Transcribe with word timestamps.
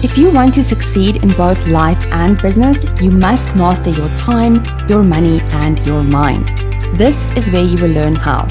If 0.00 0.16
you 0.16 0.30
want 0.30 0.54
to 0.54 0.62
succeed 0.62 1.24
in 1.24 1.32
both 1.32 1.66
life 1.66 2.00
and 2.12 2.40
business, 2.40 2.84
you 3.00 3.10
must 3.10 3.56
master 3.56 3.90
your 3.90 4.08
time, 4.16 4.62
your 4.88 5.02
money, 5.02 5.40
and 5.50 5.84
your 5.84 6.04
mind. 6.04 6.50
This 6.96 7.32
is 7.32 7.50
where 7.50 7.64
you 7.64 7.74
will 7.82 7.90
learn 7.90 8.14
how. 8.14 8.46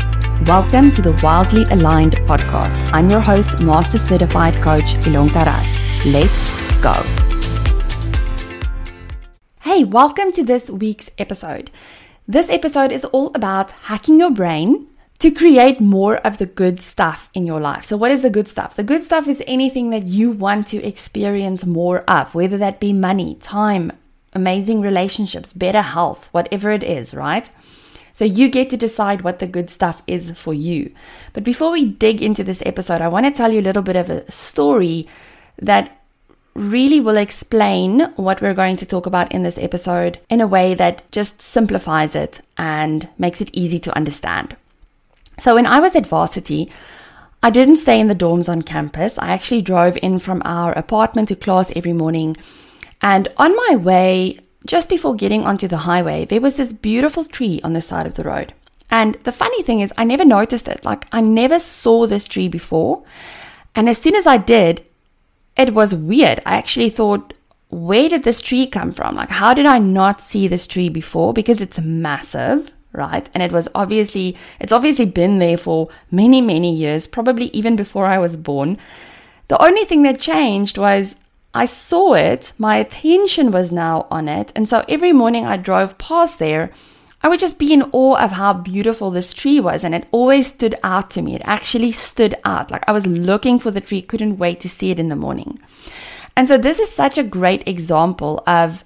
Welcome 0.46 0.91
to 0.91 1.02
the 1.02 1.18
Wildly 1.23 1.63
Aligned 1.71 2.18
podcast. 2.28 2.78
I'm 2.91 3.07
your 3.07 3.21
host, 3.21 3.62
Master 3.63 3.97
Certified 3.97 4.57
Coach 4.57 4.96
Ilonka 5.06 5.46
Ras. 5.46 6.06
Let's 6.08 6.49
go. 6.81 6.92
Hey, 9.62 9.86
welcome 9.86 10.34
to 10.34 10.44
this 10.44 10.70
week's 10.70 11.10
episode. 11.18 11.72
This 12.28 12.50
episode 12.50 12.92
is 12.92 13.06
all 13.06 13.32
about 13.34 13.72
hacking 13.72 14.20
your 14.20 14.32
brain 14.32 14.88
to 15.20 15.31
create 15.31 15.81
more 15.81 16.18
of 16.18 16.38
the 16.38 16.45
good 16.45 16.80
stuff 16.80 17.30
in 17.34 17.48
your 17.48 17.59
life. 17.59 17.86
So, 17.86 17.98
what 17.98 18.12
is 18.12 18.22
the 18.22 18.30
good 18.30 18.48
stuff? 18.48 18.76
The 18.76 18.84
good 18.84 19.04
stuff 19.04 19.27
is 19.27 19.41
anything 19.48 19.90
that 19.90 20.05
you 20.08 20.32
want 20.32 20.68
to 20.68 20.84
experience 20.84 21.66
more 21.66 22.02
of, 22.02 22.36
whether 22.36 22.58
that 22.58 22.80
be 22.80 22.94
money, 22.94 23.36
time, 23.36 23.91
amazing 24.34 24.82
relationships, 24.82 25.54
better 25.54 25.82
health, 25.82 26.30
whatever 26.32 26.72
it 26.72 26.84
is, 26.84 27.14
right? 27.14 27.50
So, 28.14 28.26
you 28.26 28.50
get 28.50 28.70
to 28.70 28.77
decide 28.77 29.22
what 29.22 29.40
the 29.40 29.48
good 29.48 29.70
stuff 29.70 30.04
is 30.05 30.32
for 30.32 30.54
you. 30.54 30.94
But 31.34 31.44
before 31.44 31.72
we 31.72 31.86
dig 31.86 32.22
into 32.22 32.44
this 32.44 32.62
episode, 32.66 33.02
I 33.02 33.08
want 33.08 33.26
to 33.26 33.32
tell 33.32 33.52
you 33.52 33.62
a 33.62 33.68
little 33.70 33.84
bit 33.84 33.96
of 33.96 34.10
a 34.10 34.32
story 34.32 35.08
that 35.60 35.94
really 36.54 36.99
will 36.99 37.18
explain 37.18 38.02
what 38.16 38.41
we're 38.41 38.54
going 38.54 38.77
to 38.77 38.86
talk 38.86 39.05
about 39.05 39.32
in 39.32 39.44
this 39.44 39.60
episode 39.60 40.20
in 40.27 40.41
a 40.41 40.48
way 40.48 40.74
that 40.74 41.04
just 41.12 41.40
simplifies 41.40 42.16
it 42.16 42.41
and 42.58 43.08
makes 43.18 43.41
it 43.41 43.49
easy 43.54 43.77
to 43.80 43.96
understand. 43.96 44.55
So 45.40 45.55
when 45.55 45.66
I 45.66 45.80
was 45.80 45.96
at 45.96 46.08
varsity, 46.08 46.72
I 47.44 47.50
didn't 47.50 47.77
stay 47.77 48.00
in 48.00 48.08
the 48.08 48.16
dorms 48.16 48.50
on 48.50 48.64
campus. 48.64 49.18
I 49.20 49.30
actually 49.30 49.62
drove 49.62 49.98
in 50.02 50.20
from 50.20 50.41
our 50.44 50.72
apartment 50.73 51.30
to 51.30 51.36
class 51.36 51.72
every 51.76 51.94
morning. 51.94 52.36
And 53.02 53.27
on 53.38 53.55
my 53.55 53.76
way, 53.76 54.40
just 54.65 54.90
before 54.90 55.15
getting 55.15 55.46
onto 55.46 55.68
the 55.68 55.77
highway, 55.77 56.26
there 56.26 56.41
was 56.41 56.55
this 56.55 56.74
beautiful 56.74 57.24
tree 57.24 57.62
on 57.63 57.74
the 57.74 57.82
side 57.82 58.08
of 58.08 58.15
the 58.15 58.24
road. 58.24 58.54
And 58.90 59.15
the 59.24 59.32
funny 59.32 59.62
thing 59.63 59.82
is, 59.82 59.93
I 59.98 60.04
never 60.04 60.26
noticed 60.26 60.68
it. 60.68 60.84
Like, 60.84 61.05
I 61.12 61.21
never 61.21 61.60
saw 61.60 62.08
this 62.08 62.27
tree 62.27 62.48
before. 62.48 63.04
And 63.76 63.88
as 63.88 63.98
soon 63.98 64.15
as 64.15 64.25
I 64.25 64.38
did, 64.38 64.83
it 65.55 65.73
was 65.73 65.93
weird. 65.93 66.39
I 66.45 66.58
actually 66.58 66.89
thought, 66.89 67.33
where 67.69 68.09
did 68.09 68.23
this 68.23 68.41
tree 68.41 68.65
come 68.65 68.93
from? 68.93 69.15
Like, 69.15 69.30
how 69.30 69.53
did 69.53 69.65
I 69.65 69.77
not 69.77 70.21
see 70.21 70.47
this 70.47 70.65
tree 70.67 70.89
before? 70.89 71.33
Because 71.33 71.61
it's 71.61 71.80
massive 71.80 72.71
right? 72.97 73.29
And 73.33 73.41
it 73.41 73.51
was 73.51 73.69
obviously, 73.73 74.35
it's 74.59 74.73
obviously 74.73 75.05
been 75.05 75.39
there 75.39 75.57
for 75.57 75.89
many, 76.11 76.41
many 76.41 76.75
years, 76.75 77.07
probably 77.07 77.45
even 77.47 77.75
before 77.75 78.07
I 78.07 78.17
was 78.17 78.35
born. 78.35 78.77
The 79.47 79.61
only 79.63 79.85
thing 79.85 80.03
that 80.03 80.19
changed 80.19 80.77
was 80.77 81.15
I 81.53 81.65
saw 81.65 82.13
it, 82.13 82.51
my 82.57 82.77
attention 82.77 83.51
was 83.51 83.71
now 83.71 84.07
on 84.11 84.27
it. 84.27 84.51
And 84.55 84.67
so 84.67 84.83
every 84.89 85.13
morning 85.13 85.45
I 85.45 85.57
drove 85.57 85.97
past 85.97 86.39
there, 86.39 86.71
I 87.21 87.29
would 87.29 87.39
just 87.39 87.57
be 87.57 87.73
in 87.73 87.89
awe 87.93 88.23
of 88.23 88.31
how 88.31 88.53
beautiful 88.53 89.09
this 89.09 89.33
tree 89.33 89.59
was. 89.59 89.83
And 89.83 89.95
it 89.95 90.07
always 90.11 90.47
stood 90.47 90.75
out 90.83 91.09
to 91.11 91.21
me. 91.21 91.35
It 91.35 91.41
actually 91.45 91.91
stood 91.91 92.35
out. 92.43 92.69
Like 92.69 92.83
I 92.87 92.91
was 92.91 93.07
looking 93.07 93.59
for 93.59 93.71
the 93.71 93.81
tree, 93.81 94.01
couldn't 94.01 94.37
wait 94.37 94.59
to 94.61 94.69
see 94.69 94.91
it 94.91 94.99
in 94.99 95.09
the 95.09 95.15
morning. 95.15 95.59
And 96.35 96.47
so 96.47 96.57
this 96.57 96.77
is 96.79 96.91
such 96.91 97.17
a 97.17 97.23
great 97.23 97.67
example 97.67 98.43
of 98.45 98.85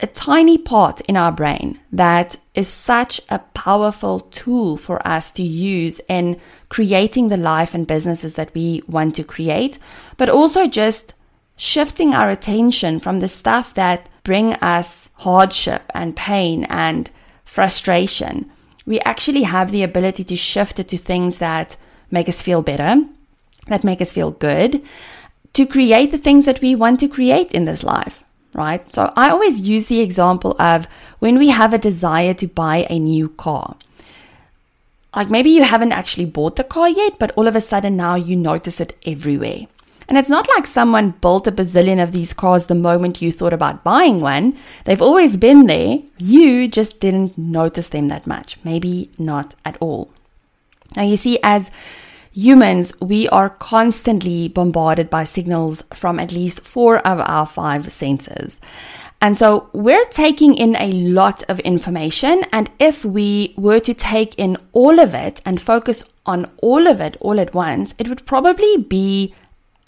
a 0.00 0.06
tiny 0.06 0.58
part 0.58 1.00
in 1.02 1.16
our 1.16 1.32
brain 1.32 1.80
that 1.90 2.36
is 2.54 2.68
such 2.68 3.20
a 3.30 3.38
powerful 3.38 4.20
tool 4.20 4.76
for 4.76 5.06
us 5.06 5.32
to 5.32 5.42
use 5.42 6.00
in 6.08 6.38
creating 6.68 7.28
the 7.28 7.36
life 7.36 7.74
and 7.74 7.86
businesses 7.86 8.34
that 8.34 8.52
we 8.54 8.82
want 8.86 9.14
to 9.14 9.24
create, 9.24 9.78
but 10.18 10.28
also 10.28 10.66
just 10.66 11.14
shifting 11.56 12.14
our 12.14 12.28
attention 12.28 13.00
from 13.00 13.20
the 13.20 13.28
stuff 13.28 13.72
that 13.72 14.08
bring 14.22 14.52
us 14.54 15.08
hardship 15.14 15.82
and 15.94 16.14
pain 16.14 16.64
and 16.64 17.08
frustration. 17.44 18.50
We 18.84 19.00
actually 19.00 19.44
have 19.44 19.70
the 19.70 19.82
ability 19.82 20.24
to 20.24 20.36
shift 20.36 20.78
it 20.78 20.88
to 20.88 20.98
things 20.98 21.38
that 21.38 21.76
make 22.10 22.28
us 22.28 22.42
feel 22.42 22.60
better, 22.60 23.02
that 23.68 23.84
make 23.84 24.02
us 24.02 24.12
feel 24.12 24.32
good, 24.32 24.82
to 25.54 25.64
create 25.64 26.10
the 26.10 26.18
things 26.18 26.44
that 26.44 26.60
we 26.60 26.74
want 26.74 27.00
to 27.00 27.08
create 27.08 27.52
in 27.52 27.64
this 27.64 27.82
life 27.82 28.22
right? 28.56 28.92
So 28.92 29.12
I 29.14 29.30
always 29.30 29.60
use 29.60 29.86
the 29.86 30.00
example 30.00 30.56
of 30.58 30.88
when 31.18 31.38
we 31.38 31.48
have 31.48 31.72
a 31.72 31.78
desire 31.78 32.34
to 32.34 32.48
buy 32.48 32.86
a 32.90 32.98
new 32.98 33.28
car. 33.28 33.76
Like 35.14 35.30
maybe 35.30 35.50
you 35.50 35.62
haven't 35.62 35.92
actually 35.92 36.26
bought 36.26 36.56
the 36.56 36.64
car 36.64 36.88
yet, 36.88 37.18
but 37.18 37.32
all 37.36 37.46
of 37.46 37.56
a 37.56 37.60
sudden 37.60 37.96
now 37.96 38.16
you 38.16 38.36
notice 38.36 38.80
it 38.80 38.96
everywhere. 39.06 39.66
And 40.08 40.16
it's 40.16 40.28
not 40.28 40.48
like 40.48 40.66
someone 40.66 41.14
built 41.20 41.48
a 41.48 41.52
bazillion 41.52 42.02
of 42.02 42.12
these 42.12 42.32
cars 42.32 42.66
the 42.66 42.74
moment 42.74 43.20
you 43.20 43.32
thought 43.32 43.52
about 43.52 43.82
buying 43.82 44.20
one. 44.20 44.56
They've 44.84 45.02
always 45.02 45.36
been 45.36 45.66
there. 45.66 45.98
You 46.18 46.68
just 46.68 47.00
didn't 47.00 47.36
notice 47.36 47.88
them 47.88 48.08
that 48.08 48.26
much. 48.26 48.58
Maybe 48.62 49.10
not 49.18 49.54
at 49.64 49.76
all. 49.80 50.12
Now, 50.94 51.02
you 51.02 51.16
see, 51.16 51.40
as 51.42 51.72
humans, 52.36 52.92
we 53.00 53.28
are 53.30 53.48
constantly 53.48 54.46
bombarded 54.48 55.08
by 55.08 55.24
signals 55.24 55.82
from 55.94 56.20
at 56.20 56.32
least 56.32 56.60
four 56.60 56.98
of 56.98 57.18
our 57.20 57.46
five 57.46 57.90
senses. 57.90 58.60
And 59.22 59.38
so 59.38 59.70
we're 59.72 60.04
taking 60.04 60.54
in 60.54 60.76
a 60.76 60.92
lot 60.92 61.42
of 61.48 61.58
information. 61.60 62.44
And 62.52 62.70
if 62.78 63.04
we 63.04 63.54
were 63.56 63.80
to 63.80 63.94
take 63.94 64.34
in 64.38 64.58
all 64.72 65.00
of 65.00 65.14
it 65.14 65.40
and 65.46 65.60
focus 65.60 66.04
on 66.26 66.50
all 66.58 66.86
of 66.86 67.00
it 67.00 67.16
all 67.20 67.40
at 67.40 67.54
once, 67.54 67.94
it 67.98 68.08
would 68.08 68.26
probably 68.26 68.76
be 68.76 69.34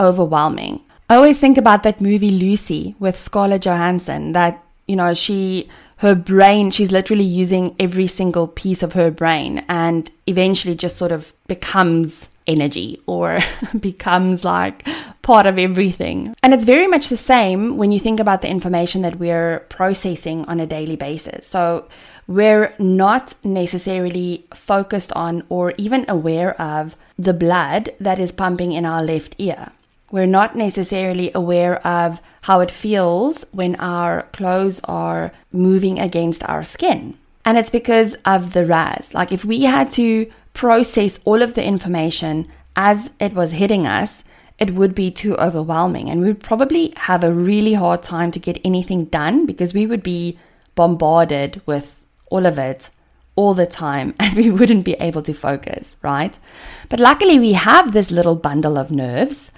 overwhelming. 0.00 0.80
I 1.10 1.16
always 1.16 1.38
think 1.38 1.58
about 1.58 1.82
that 1.82 2.00
movie 2.00 2.30
Lucy 2.30 2.94
with 2.98 3.16
Scarlett 3.16 3.62
Johansson 3.62 4.32
that, 4.32 4.64
you 4.86 4.96
know, 4.96 5.12
she 5.12 5.68
her 5.98 6.14
brain, 6.14 6.70
she's 6.70 6.92
literally 6.92 7.24
using 7.24 7.74
every 7.80 8.06
single 8.06 8.46
piece 8.46 8.84
of 8.84 8.92
her 8.92 9.10
brain 9.10 9.64
and 9.68 10.10
eventually 10.28 10.76
just 10.76 10.96
sort 10.96 11.10
of 11.10 11.32
becomes 11.48 12.28
energy 12.48 13.00
or 13.06 13.40
becomes 13.80 14.44
like 14.44 14.88
part 15.22 15.46
of 15.46 15.58
everything. 15.58 16.34
And 16.42 16.54
it's 16.54 16.64
very 16.64 16.88
much 16.88 17.08
the 17.08 17.16
same 17.16 17.76
when 17.76 17.92
you 17.92 18.00
think 18.00 18.18
about 18.18 18.40
the 18.40 18.48
information 18.48 19.02
that 19.02 19.16
we're 19.16 19.60
processing 19.68 20.44
on 20.46 20.58
a 20.58 20.66
daily 20.66 20.96
basis. 20.96 21.46
So 21.46 21.86
we're 22.26 22.74
not 22.78 23.34
necessarily 23.44 24.46
focused 24.52 25.12
on 25.12 25.44
or 25.48 25.74
even 25.78 26.04
aware 26.08 26.60
of 26.60 26.96
the 27.18 27.34
blood 27.34 27.90
that 28.00 28.18
is 28.18 28.32
pumping 28.32 28.72
in 28.72 28.84
our 28.84 29.02
left 29.02 29.34
ear. 29.38 29.72
We're 30.10 30.26
not 30.26 30.56
necessarily 30.56 31.30
aware 31.34 31.86
of 31.86 32.20
how 32.42 32.60
it 32.60 32.70
feels 32.70 33.44
when 33.52 33.74
our 33.76 34.22
clothes 34.32 34.80
are 34.84 35.32
moving 35.52 35.98
against 35.98 36.42
our 36.48 36.64
skin. 36.64 37.18
And 37.44 37.58
it's 37.58 37.70
because 37.70 38.16
of 38.24 38.52
the 38.52 38.64
RAS. 38.64 39.14
Like 39.14 39.32
if 39.32 39.44
we 39.44 39.62
had 39.62 39.90
to 39.92 40.30
process 40.58 41.20
all 41.24 41.40
of 41.40 41.54
the 41.54 41.64
information 41.64 42.44
as 42.74 43.12
it 43.20 43.32
was 43.32 43.52
hitting 43.52 43.86
us, 43.86 44.24
it 44.58 44.74
would 44.74 44.92
be 44.92 45.08
too 45.08 45.36
overwhelming. 45.36 46.10
And 46.10 46.20
we 46.20 46.26
would 46.26 46.42
probably 46.42 46.92
have 46.96 47.22
a 47.22 47.32
really 47.32 47.74
hard 47.74 48.02
time 48.02 48.32
to 48.32 48.40
get 48.40 48.60
anything 48.64 49.04
done 49.04 49.46
because 49.46 49.72
we 49.72 49.86
would 49.86 50.02
be 50.02 50.36
bombarded 50.74 51.62
with 51.64 52.04
all 52.26 52.44
of 52.44 52.58
it 52.58 52.90
all 53.36 53.54
the 53.54 53.66
time 53.66 54.14
and 54.20 54.34
we 54.34 54.50
wouldn't 54.50 54.84
be 54.84 54.94
able 54.94 55.22
to 55.22 55.32
focus, 55.32 55.96
right? 56.02 56.36
But 56.88 56.98
luckily, 56.98 57.38
we 57.38 57.52
have 57.52 57.92
this 57.92 58.10
little 58.10 58.34
bundle 58.34 58.76
of 58.76 58.90
nerves 58.90 59.52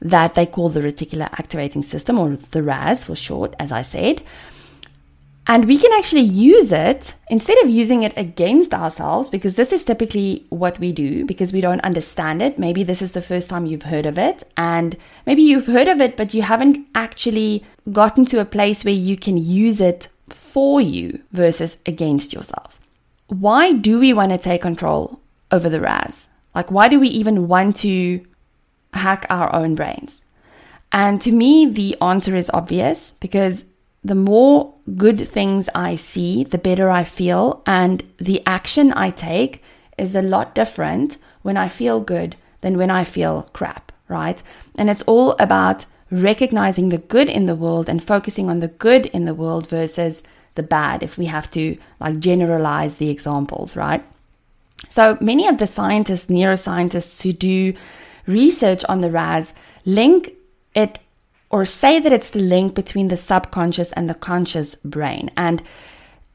that 0.00 0.34
they 0.36 0.46
call 0.46 0.68
the 0.68 0.80
reticular 0.80 1.28
activating 1.32 1.82
system 1.82 2.20
or 2.20 2.36
the 2.36 2.62
RAS 2.62 3.02
for 3.02 3.16
short, 3.16 3.56
as 3.58 3.72
I 3.72 3.82
said. 3.82 4.22
And 5.48 5.66
we 5.66 5.78
can 5.78 5.92
actually 5.92 6.22
use 6.22 6.72
it 6.72 7.14
instead 7.28 7.56
of 7.62 7.70
using 7.70 8.02
it 8.02 8.12
against 8.16 8.74
ourselves, 8.74 9.30
because 9.30 9.54
this 9.54 9.72
is 9.72 9.84
typically 9.84 10.44
what 10.48 10.80
we 10.80 10.90
do 10.92 11.24
because 11.24 11.52
we 11.52 11.60
don't 11.60 11.80
understand 11.82 12.42
it. 12.42 12.58
Maybe 12.58 12.82
this 12.82 13.00
is 13.00 13.12
the 13.12 13.22
first 13.22 13.48
time 13.48 13.64
you've 13.64 13.84
heard 13.84 14.06
of 14.06 14.18
it, 14.18 14.42
and 14.56 14.96
maybe 15.24 15.42
you've 15.42 15.68
heard 15.68 15.86
of 15.86 16.00
it, 16.00 16.16
but 16.16 16.34
you 16.34 16.42
haven't 16.42 16.84
actually 16.96 17.64
gotten 17.92 18.24
to 18.26 18.40
a 18.40 18.44
place 18.44 18.84
where 18.84 18.94
you 18.94 19.16
can 19.16 19.36
use 19.36 19.80
it 19.80 20.08
for 20.28 20.80
you 20.80 21.22
versus 21.30 21.78
against 21.86 22.32
yourself. 22.32 22.80
Why 23.28 23.72
do 23.72 24.00
we 24.00 24.12
want 24.12 24.32
to 24.32 24.38
take 24.38 24.62
control 24.62 25.20
over 25.52 25.68
the 25.68 25.80
RAS? 25.80 26.28
Like, 26.56 26.72
why 26.72 26.88
do 26.88 26.98
we 26.98 27.08
even 27.08 27.46
want 27.46 27.76
to 27.76 28.26
hack 28.92 29.26
our 29.30 29.54
own 29.54 29.76
brains? 29.76 30.24
And 30.90 31.20
to 31.20 31.30
me, 31.30 31.66
the 31.66 31.96
answer 32.00 32.34
is 32.34 32.50
obvious 32.52 33.12
because 33.20 33.66
the 34.06 34.14
more 34.14 34.72
good 34.96 35.26
things 35.26 35.68
I 35.74 35.96
see, 35.96 36.44
the 36.44 36.58
better 36.58 36.90
I 36.90 37.02
feel. 37.02 37.62
And 37.66 38.04
the 38.18 38.40
action 38.46 38.92
I 38.92 39.10
take 39.10 39.62
is 39.98 40.14
a 40.14 40.22
lot 40.22 40.54
different 40.54 41.16
when 41.42 41.56
I 41.56 41.68
feel 41.68 42.00
good 42.00 42.36
than 42.60 42.78
when 42.78 42.90
I 42.90 43.04
feel 43.04 43.48
crap, 43.52 43.92
right? 44.08 44.40
And 44.76 44.88
it's 44.88 45.02
all 45.02 45.32
about 45.40 45.86
recognizing 46.10 46.90
the 46.90 46.98
good 46.98 47.28
in 47.28 47.46
the 47.46 47.56
world 47.56 47.88
and 47.88 48.02
focusing 48.02 48.48
on 48.48 48.60
the 48.60 48.68
good 48.68 49.06
in 49.06 49.24
the 49.24 49.34
world 49.34 49.68
versus 49.68 50.22
the 50.54 50.62
bad, 50.62 51.02
if 51.02 51.18
we 51.18 51.26
have 51.26 51.50
to 51.50 51.76
like 51.98 52.20
generalize 52.20 52.96
the 52.96 53.10
examples, 53.10 53.76
right? 53.76 54.04
So 54.88 55.18
many 55.20 55.48
of 55.48 55.58
the 55.58 55.66
scientists, 55.66 56.26
neuroscientists 56.26 57.22
who 57.22 57.32
do 57.32 57.74
research 58.26 58.84
on 58.88 59.00
the 59.00 59.10
RAS 59.10 59.52
link 59.84 60.32
it 60.74 60.98
or 61.50 61.64
say 61.64 62.00
that 62.00 62.12
it's 62.12 62.30
the 62.30 62.40
link 62.40 62.74
between 62.74 63.08
the 63.08 63.16
subconscious 63.16 63.92
and 63.92 64.10
the 64.10 64.14
conscious 64.14 64.74
brain. 64.76 65.30
And 65.36 65.62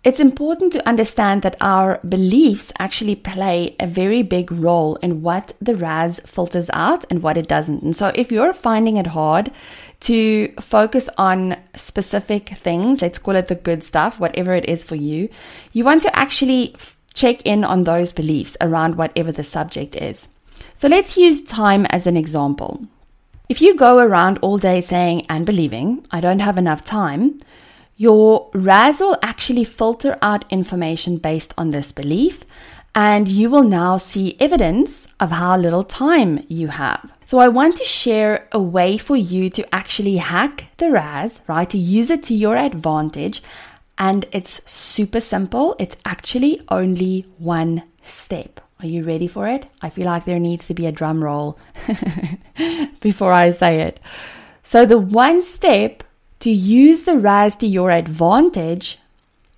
it's 0.03 0.19
important 0.19 0.73
to 0.73 0.87
understand 0.87 1.43
that 1.43 1.55
our 1.61 1.99
beliefs 1.99 2.73
actually 2.79 3.15
play 3.15 3.75
a 3.79 3.85
very 3.85 4.23
big 4.23 4.51
role 4.51 4.95
in 4.95 5.21
what 5.21 5.53
the 5.61 5.75
RAS 5.75 6.19
filters 6.21 6.71
out 6.73 7.05
and 7.11 7.21
what 7.21 7.37
it 7.37 7.47
doesn't. 7.47 7.83
And 7.83 7.95
so, 7.95 8.11
if 8.15 8.31
you're 8.31 8.53
finding 8.53 8.97
it 8.97 9.07
hard 9.07 9.51
to 10.01 10.47
focus 10.59 11.07
on 11.19 11.55
specific 11.75 12.49
things, 12.49 13.03
let's 13.03 13.19
call 13.19 13.35
it 13.35 13.47
the 13.47 13.53
good 13.53 13.83
stuff, 13.83 14.19
whatever 14.19 14.55
it 14.55 14.65
is 14.67 14.83
for 14.83 14.95
you, 14.95 15.29
you 15.71 15.85
want 15.85 16.01
to 16.01 16.15
actually 16.17 16.75
check 17.13 17.43
in 17.43 17.63
on 17.63 17.83
those 17.83 18.11
beliefs 18.11 18.57
around 18.59 18.95
whatever 18.95 19.31
the 19.31 19.43
subject 19.43 19.95
is. 19.95 20.27
So, 20.73 20.87
let's 20.87 21.15
use 21.15 21.43
time 21.43 21.85
as 21.91 22.07
an 22.07 22.17
example. 22.17 22.87
If 23.51 23.59
you 23.59 23.75
go 23.75 23.97
around 23.97 24.39
all 24.41 24.57
day 24.57 24.79
saying 24.79 25.25
and 25.27 25.45
believing, 25.45 26.07
I 26.09 26.21
don't 26.21 26.39
have 26.39 26.57
enough 26.57 26.85
time, 26.85 27.37
your 27.97 28.49
RAS 28.53 29.01
will 29.01 29.17
actually 29.21 29.65
filter 29.65 30.17
out 30.21 30.45
information 30.49 31.17
based 31.17 31.53
on 31.57 31.71
this 31.71 31.91
belief, 31.91 32.45
and 32.95 33.27
you 33.27 33.49
will 33.49 33.63
now 33.63 33.97
see 33.97 34.37
evidence 34.39 35.05
of 35.19 35.31
how 35.31 35.57
little 35.57 35.83
time 35.83 36.45
you 36.47 36.69
have. 36.69 37.11
So, 37.25 37.39
I 37.39 37.49
want 37.49 37.75
to 37.75 37.83
share 37.83 38.47
a 38.53 38.61
way 38.61 38.97
for 38.97 39.17
you 39.17 39.49
to 39.49 39.75
actually 39.75 40.15
hack 40.15 40.67
the 40.77 40.89
RAS, 40.89 41.41
right? 41.45 41.69
To 41.71 41.77
use 41.77 42.09
it 42.09 42.23
to 42.23 42.33
your 42.33 42.55
advantage. 42.55 43.43
And 43.97 44.27
it's 44.31 44.61
super 44.65 45.19
simple. 45.19 45.75
It's 45.77 45.97
actually 46.05 46.61
only 46.69 47.25
one 47.37 47.83
step. 48.01 48.61
Are 48.81 48.87
you 48.87 49.03
ready 49.03 49.27
for 49.27 49.47
it? 49.47 49.65
I 49.81 49.89
feel 49.89 50.05
like 50.05 50.25
there 50.25 50.39
needs 50.39 50.65
to 50.67 50.73
be 50.73 50.87
a 50.87 50.91
drum 50.91 51.23
roll 51.23 51.57
before 52.99 53.31
I 53.31 53.51
say 53.51 53.81
it. 53.81 53.99
So, 54.63 54.85
the 54.85 54.97
one 54.97 55.41
step 55.41 56.03
to 56.39 56.49
use 56.49 57.03
the 57.03 57.17
RAS 57.17 57.55
to 57.57 57.67
your 57.67 57.91
advantage 57.91 58.97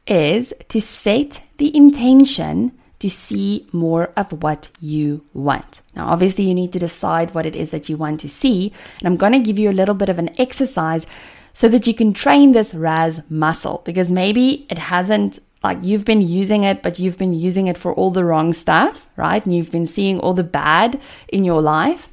is 0.05 0.53
to 0.69 0.81
set 0.81 1.41
the 1.57 1.75
intention 1.75 2.77
to 2.99 3.09
see 3.09 3.67
more 3.71 4.11
of 4.15 4.43
what 4.43 4.69
you 4.79 5.25
want. 5.33 5.81
Now, 5.95 6.07
obviously, 6.07 6.45
you 6.45 6.53
need 6.53 6.71
to 6.73 6.79
decide 6.79 7.33
what 7.33 7.45
it 7.45 7.55
is 7.55 7.71
that 7.71 7.89
you 7.89 7.97
want 7.97 8.19
to 8.21 8.29
see. 8.29 8.71
And 8.99 9.07
I'm 9.07 9.17
going 9.17 9.33
to 9.33 9.39
give 9.39 9.59
you 9.59 9.69
a 9.69 9.79
little 9.79 9.95
bit 9.95 10.09
of 10.09 10.19
an 10.19 10.29
exercise 10.39 11.05
so 11.53 11.67
that 11.69 11.85
you 11.85 11.93
can 11.93 12.13
train 12.13 12.51
this 12.51 12.73
RAS 12.73 13.21
muscle 13.29 13.81
because 13.85 14.09
maybe 14.09 14.65
it 14.69 14.77
hasn't, 14.77 15.39
like, 15.63 15.79
you've 15.81 16.05
been 16.05 16.21
using 16.21 16.63
it, 16.63 16.83
but 16.83 16.99
you've 16.99 17.17
been 17.17 17.33
using 17.33 17.67
it 17.67 17.77
for 17.77 17.93
all 17.93 18.11
the 18.11 18.25
wrong 18.25 18.53
stuff, 18.53 19.07
right? 19.15 19.43
And 19.43 19.55
you've 19.55 19.71
been 19.71 19.87
seeing 19.87 20.19
all 20.19 20.33
the 20.33 20.43
bad 20.43 20.99
in 21.29 21.43
your 21.43 21.61
life. 21.61 22.09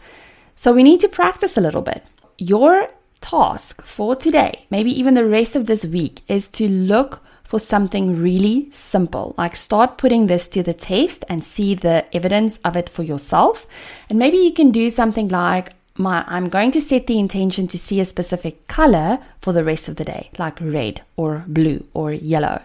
So, 0.56 0.72
we 0.72 0.82
need 0.82 1.00
to 1.00 1.08
practice 1.08 1.56
a 1.56 1.60
little 1.60 1.82
bit. 1.82 2.04
Your 2.38 2.88
task 3.20 3.82
for 3.82 4.16
today, 4.16 4.64
maybe 4.70 4.90
even 4.98 5.14
the 5.14 5.26
rest 5.26 5.56
of 5.56 5.66
this 5.66 5.84
week, 5.84 6.22
is 6.28 6.48
to 6.48 6.68
look 6.68 7.22
for 7.50 7.58
something 7.58 8.22
really 8.22 8.68
simple. 8.70 9.34
Like 9.36 9.56
start 9.56 9.98
putting 9.98 10.28
this 10.28 10.46
to 10.48 10.62
the 10.62 10.72
test 10.72 11.24
and 11.28 11.42
see 11.42 11.74
the 11.74 12.04
evidence 12.14 12.60
of 12.64 12.76
it 12.76 12.88
for 12.88 13.02
yourself. 13.02 13.66
And 14.08 14.20
maybe 14.20 14.36
you 14.36 14.52
can 14.52 14.70
do 14.70 14.88
something 14.88 15.26
like, 15.26 15.70
my, 15.96 16.24
I'm 16.28 16.48
going 16.48 16.70
to 16.70 16.80
set 16.80 17.08
the 17.08 17.18
intention 17.18 17.66
to 17.66 17.76
see 17.76 17.98
a 17.98 18.04
specific 18.04 18.68
color 18.68 19.18
for 19.40 19.52
the 19.52 19.64
rest 19.64 19.88
of 19.88 19.96
the 19.96 20.04
day, 20.04 20.30
like 20.38 20.60
red 20.60 21.02
or 21.16 21.44
blue 21.48 21.84
or 21.92 22.12
yellow, 22.12 22.62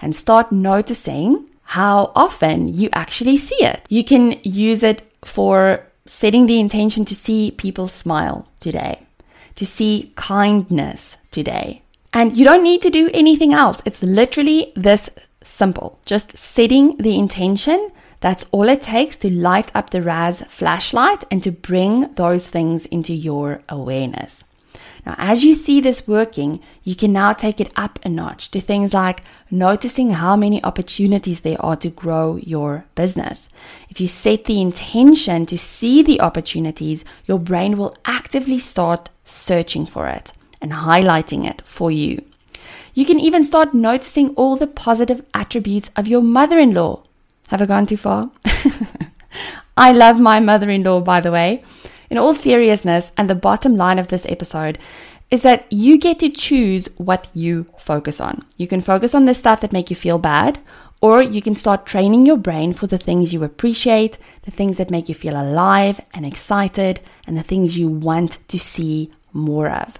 and 0.00 0.14
start 0.14 0.52
noticing 0.52 1.48
how 1.62 2.12
often 2.14 2.74
you 2.74 2.88
actually 2.92 3.36
see 3.36 3.62
it. 3.62 3.82
You 3.88 4.04
can 4.04 4.38
use 4.42 4.82
it 4.82 5.02
for 5.24 5.84
setting 6.06 6.46
the 6.46 6.58
intention 6.58 7.04
to 7.04 7.14
see 7.14 7.50
people 7.50 7.86
smile 7.86 8.48
today 8.60 9.06
to 9.58 9.66
see 9.66 10.12
kindness 10.14 11.16
today. 11.32 11.82
And 12.12 12.36
you 12.36 12.44
don't 12.44 12.62
need 12.62 12.80
to 12.82 12.90
do 12.90 13.10
anything 13.12 13.52
else. 13.52 13.82
It's 13.84 14.04
literally 14.04 14.72
this 14.76 15.10
simple. 15.42 15.98
Just 16.04 16.38
setting 16.38 16.96
the 16.96 17.18
intention. 17.18 17.90
That's 18.20 18.46
all 18.52 18.68
it 18.68 18.82
takes 18.82 19.16
to 19.18 19.30
light 19.34 19.72
up 19.74 19.90
the 19.90 20.00
RAS 20.00 20.42
flashlight 20.42 21.24
and 21.28 21.42
to 21.42 21.50
bring 21.50 22.14
those 22.14 22.46
things 22.46 22.86
into 22.86 23.12
your 23.12 23.60
awareness. 23.68 24.44
Now, 25.08 25.14
as 25.16 25.42
you 25.42 25.54
see 25.54 25.80
this 25.80 26.06
working, 26.06 26.60
you 26.84 26.94
can 26.94 27.14
now 27.14 27.32
take 27.32 27.62
it 27.62 27.72
up 27.76 27.98
a 28.02 28.10
notch 28.10 28.50
to 28.50 28.60
things 28.60 28.92
like 28.92 29.22
noticing 29.50 30.10
how 30.10 30.36
many 30.36 30.62
opportunities 30.62 31.40
there 31.40 31.56
are 31.64 31.76
to 31.76 31.88
grow 31.88 32.36
your 32.36 32.84
business. 32.94 33.48
If 33.88 34.02
you 34.02 34.06
set 34.06 34.44
the 34.44 34.60
intention 34.60 35.46
to 35.46 35.56
see 35.56 36.02
the 36.02 36.20
opportunities, 36.20 37.06
your 37.24 37.38
brain 37.38 37.78
will 37.78 37.96
actively 38.04 38.58
start 38.58 39.08
searching 39.24 39.86
for 39.86 40.08
it 40.08 40.34
and 40.60 40.72
highlighting 40.72 41.48
it 41.48 41.62
for 41.64 41.90
you. 41.90 42.22
You 42.92 43.06
can 43.06 43.18
even 43.18 43.44
start 43.44 43.72
noticing 43.72 44.34
all 44.34 44.56
the 44.56 44.66
positive 44.66 45.24
attributes 45.32 45.90
of 45.96 46.06
your 46.06 46.20
mother 46.20 46.58
in 46.58 46.74
law. 46.74 47.02
Have 47.46 47.62
I 47.62 47.66
gone 47.66 47.86
too 47.86 47.96
far? 47.96 48.30
I 49.78 49.92
love 49.92 50.20
my 50.20 50.38
mother 50.38 50.68
in 50.68 50.82
law, 50.82 51.00
by 51.00 51.20
the 51.20 51.32
way. 51.32 51.64
In 52.10 52.18
all 52.18 52.32
seriousness, 52.32 53.12
and 53.16 53.28
the 53.28 53.34
bottom 53.34 53.76
line 53.76 53.98
of 53.98 54.08
this 54.08 54.26
episode 54.28 54.78
is 55.30 55.42
that 55.42 55.70
you 55.70 55.98
get 55.98 56.18
to 56.20 56.30
choose 56.30 56.88
what 56.96 57.28
you 57.34 57.66
focus 57.76 58.20
on. 58.20 58.44
You 58.56 58.66
can 58.66 58.80
focus 58.80 59.14
on 59.14 59.26
the 59.26 59.34
stuff 59.34 59.60
that 59.60 59.72
make 59.72 59.90
you 59.90 59.96
feel 59.96 60.18
bad, 60.18 60.58
or 61.00 61.22
you 61.22 61.42
can 61.42 61.54
start 61.54 61.86
training 61.86 62.24
your 62.24 62.38
brain 62.38 62.72
for 62.72 62.86
the 62.86 62.98
things 62.98 63.32
you 63.32 63.44
appreciate, 63.44 64.16
the 64.42 64.50
things 64.50 64.78
that 64.78 64.90
make 64.90 65.08
you 65.08 65.14
feel 65.14 65.40
alive 65.40 66.00
and 66.14 66.26
excited, 66.26 67.00
and 67.26 67.36
the 67.36 67.42
things 67.42 67.76
you 67.76 67.88
want 67.88 68.38
to 68.48 68.58
see 68.58 69.12
more 69.32 69.68
of. 69.68 69.98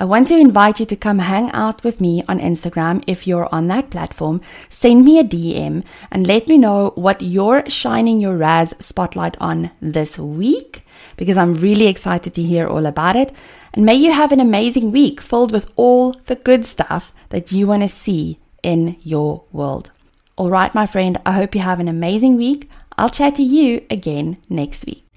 I 0.00 0.04
want 0.04 0.28
to 0.28 0.38
invite 0.38 0.78
you 0.78 0.86
to 0.86 0.96
come 0.96 1.18
hang 1.18 1.50
out 1.50 1.82
with 1.82 2.00
me 2.00 2.22
on 2.28 2.38
Instagram 2.38 3.02
if 3.08 3.26
you're 3.26 3.52
on 3.52 3.66
that 3.66 3.90
platform. 3.90 4.40
Send 4.68 5.04
me 5.04 5.18
a 5.18 5.24
DM 5.24 5.82
and 6.12 6.24
let 6.24 6.46
me 6.46 6.56
know 6.56 6.92
what 6.94 7.20
you're 7.20 7.68
shining 7.68 8.20
your 8.20 8.36
RAS 8.36 8.74
spotlight 8.78 9.36
on 9.40 9.72
this 9.80 10.16
week 10.16 10.84
because 11.16 11.36
I'm 11.36 11.54
really 11.54 11.88
excited 11.88 12.32
to 12.34 12.42
hear 12.44 12.68
all 12.68 12.86
about 12.86 13.16
it. 13.16 13.32
And 13.74 13.84
may 13.84 13.96
you 13.96 14.12
have 14.12 14.30
an 14.30 14.38
amazing 14.38 14.92
week 14.92 15.20
filled 15.20 15.50
with 15.50 15.68
all 15.74 16.12
the 16.26 16.36
good 16.36 16.64
stuff 16.64 17.12
that 17.30 17.50
you 17.50 17.66
want 17.66 17.82
to 17.82 17.88
see 17.88 18.38
in 18.62 18.96
your 19.02 19.42
world. 19.50 19.90
All 20.36 20.48
right, 20.48 20.72
my 20.76 20.86
friend, 20.86 21.18
I 21.26 21.32
hope 21.32 21.56
you 21.56 21.60
have 21.60 21.80
an 21.80 21.88
amazing 21.88 22.36
week. 22.36 22.70
I'll 22.96 23.08
chat 23.08 23.34
to 23.34 23.42
you 23.42 23.84
again 23.90 24.36
next 24.48 24.86
week. 24.86 25.07